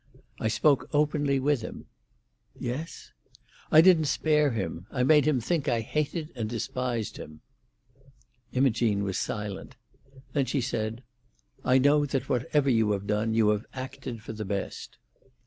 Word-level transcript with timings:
"I 0.39 0.47
spoke 0.47 0.89
openly 0.95 1.39
with 1.39 1.61
him." 1.61 1.85
"Yes?" 2.59 3.11
"I 3.71 3.81
didn't 3.81 4.05
spare 4.05 4.49
him. 4.49 4.87
I 4.89 5.03
made 5.03 5.25
him 5.27 5.39
think 5.39 5.67
I 5.69 5.81
hated 5.81 6.31
and 6.35 6.49
despised 6.49 7.17
him." 7.17 7.41
Imogene 8.51 9.03
was 9.03 9.19
silent. 9.19 9.75
Then 10.33 10.45
she 10.47 10.59
said, 10.59 11.03
"I 11.63 11.77
know 11.77 12.07
that 12.07 12.29
whatever 12.29 12.71
you 12.71 12.89
have 12.93 13.05
done, 13.05 13.35
you 13.35 13.49
have 13.49 13.67
acted 13.75 14.23
for 14.23 14.33
the 14.33 14.43
best." 14.43 14.97